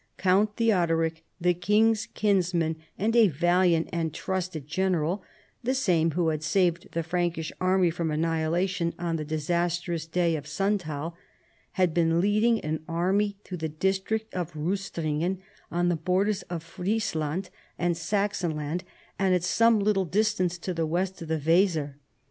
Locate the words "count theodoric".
0.17-1.23